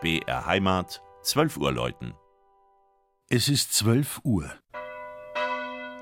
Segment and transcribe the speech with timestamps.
[0.00, 2.14] BR Heimat, 12 Uhr läuten.
[3.28, 4.50] Es ist 12 Uhr.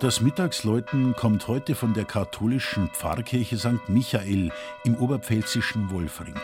[0.00, 3.88] Das Mittagsläuten kommt heute von der katholischen Pfarrkirche St.
[3.88, 4.50] Michael
[4.82, 6.34] im oberpfälzischen Wolfring.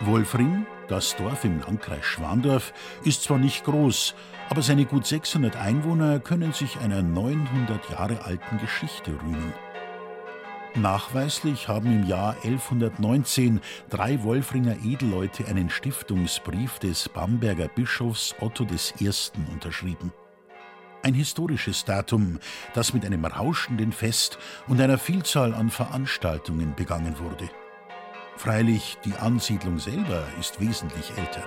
[0.00, 2.74] Wolfring, das Dorf im Landkreis Schwandorf,
[3.04, 4.14] ist zwar nicht groß,
[4.50, 9.54] aber seine gut 600 Einwohner können sich einer 900 Jahre alten Geschichte rühmen.
[10.74, 18.66] Nachweislich haben im Jahr 1119 drei Wolfringer Edelleute einen Stiftungsbrief des Bamberger Bischofs Otto
[19.00, 19.10] I.
[19.50, 20.12] unterschrieben.
[21.02, 22.38] Ein historisches Datum,
[22.74, 24.38] das mit einem rauschenden Fest
[24.68, 27.48] und einer Vielzahl an Veranstaltungen begangen wurde.
[28.36, 31.42] Freilich, die Ansiedlung selber ist wesentlich älter.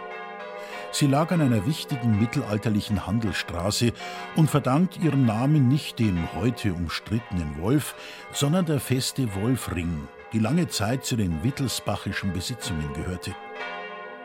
[0.92, 3.94] Sie lag an einer wichtigen mittelalterlichen Handelsstraße
[4.36, 7.94] und verdankt ihren Namen nicht dem heute umstrittenen Wolf,
[8.32, 13.36] sondern der Feste Wolfring, die lange Zeit zu den wittelsbachischen Besitzungen gehörte.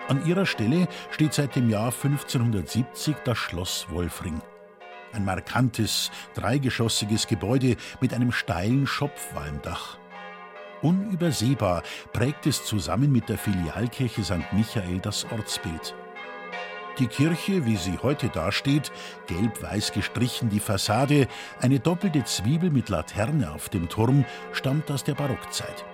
[0.09, 4.41] An ihrer Stelle steht seit dem Jahr 1570 das Schloss Wolfring.
[5.13, 9.99] Ein markantes, dreigeschossiges Gebäude mit einem steilen Schopfwalmdach.
[10.85, 11.83] Unübersehbar
[12.13, 14.53] prägt es zusammen mit der Filialkirche St.
[14.53, 15.95] Michael das Ortsbild.
[16.99, 18.93] Die Kirche, wie sie heute dasteht,
[19.27, 21.27] gelb-weiß gestrichen die Fassade,
[21.59, 25.87] eine doppelte Zwiebel mit Laterne auf dem Turm, stammt aus der Barockzeit.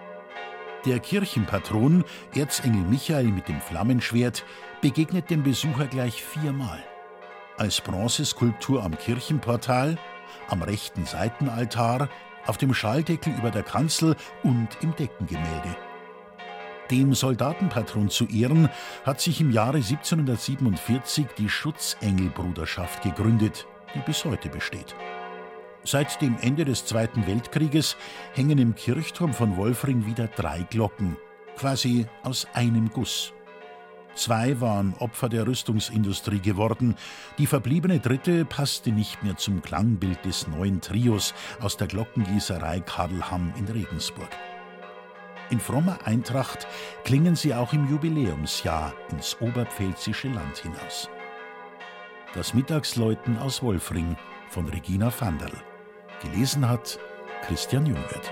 [0.84, 2.04] Der Kirchenpatron,
[2.34, 4.44] Erzengel Michael mit dem Flammenschwert,
[4.80, 6.82] begegnet dem Besucher gleich viermal.
[7.56, 9.98] Als Bronzeskulptur am Kirchenportal,
[10.48, 12.08] am rechten Seitenaltar,
[12.46, 15.76] auf dem Schalldeckel über der Kanzel und im Deckengemälde.
[16.91, 18.69] Dem Soldatenpatron zu Ehren
[19.04, 24.97] hat sich im Jahre 1747 die Schutzengelbruderschaft gegründet, die bis heute besteht.
[25.84, 27.97] Seit dem Ende des Zweiten Weltkrieges
[28.34, 31.16] hängen im Kirchturm von Wolfring wieder drei Glocken,
[31.56, 33.32] quasi aus einem Guss.
[34.20, 36.94] Zwei waren Opfer der Rüstungsindustrie geworden.
[37.38, 43.25] Die verbliebene dritte passte nicht mehr zum Klangbild des neuen Trios aus der Glockengießerei Karl
[43.56, 44.28] in Regensburg.
[45.48, 46.66] In frommer Eintracht
[47.03, 51.09] klingen sie auch im Jubiläumsjahr ins oberpfälzische Land hinaus.
[52.34, 54.19] Das Mittagsläuten aus Wolfring
[54.50, 55.64] von Regina Vanderl.
[56.20, 56.98] Gelesen hat
[57.47, 58.30] Christian Jungwirth.